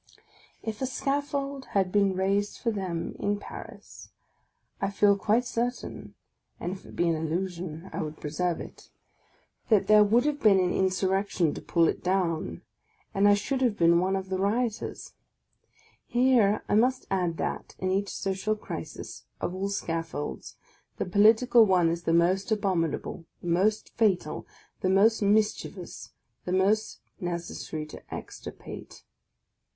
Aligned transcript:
28 0.63 0.63
PREFACE 0.63 0.63
OF 0.63 0.67
If 0.67 0.81
a 0.81 0.91
scaffold 0.95 1.65
had 1.73 1.91
been 1.91 2.15
raised 2.15 2.57
for 2.57 2.71
them 2.71 3.15
in 3.19 3.37
Paris, 3.37 4.09
I 4.81 4.89
feel 4.89 5.15
quite 5.15 5.45
certain 5.45 6.15
(and 6.59 6.71
if 6.71 6.87
it 6.87 6.95
be 6.95 7.07
an 7.07 7.15
illusion, 7.15 7.87
I 7.93 8.01
would 8.01 8.19
preserve 8.19 8.59
it) 8.59 8.89
that 9.69 9.85
there 9.85 10.03
would 10.03 10.25
have 10.25 10.39
been 10.39 10.59
an 10.59 10.73
insurrection 10.73 11.53
to 11.53 11.61
pull 11.61 11.87
it 11.87 12.03
down; 12.03 12.63
and 13.13 13.27
I 13.27 13.35
should 13.35 13.61
have 13.61 13.77
been 13.77 13.99
one 13.99 14.15
of 14.15 14.29
the 14.29 14.39
rioters. 14.39 15.13
Here 16.07 16.63
I 16.67 16.73
must 16.73 17.05
add 17.11 17.37
that, 17.37 17.75
in 17.77 17.91
each 17.91 18.09
social 18.09 18.55
crisis, 18.55 19.25
of 19.39 19.53
all 19.53 19.69
scaffolds, 19.69 20.55
the 20.97 21.05
political 21.05 21.63
one 21.67 21.89
is 21.91 22.05
the 22.05 22.11
most 22.13 22.51
abominable, 22.51 23.25
the 23.41 23.49
most 23.49 23.89
fatal, 23.97 24.47
the 24.79 24.89
most 24.89 25.21
mischievous, 25.21 26.09
the 26.45 26.51
most 26.53 27.01
necessary 27.19 27.85
to 27.85 28.01
extirpate. 28.11 29.03